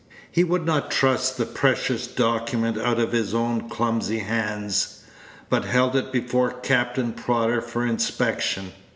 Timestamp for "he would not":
0.31-0.89